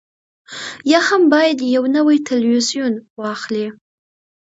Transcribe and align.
یا 0.91 0.99
هم 1.07 1.21
باید 1.33 1.57
یو 1.75 1.83
نوی 1.95 2.17
تلویزیون 2.27 2.93
واخلئ 3.19 3.65